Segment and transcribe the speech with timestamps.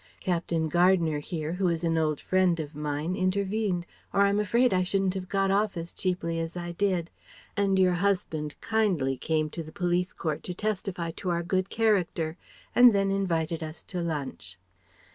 [0.19, 4.81] Captain Gardner here who is an old friend of mine intervened, or I'm afraid I
[4.81, 7.11] shouldn't have got off as cheaply as I did.
[7.55, 12.35] And your husband kindly came to the police court to testify to our good character,
[12.73, 14.57] and then invited us to lunch."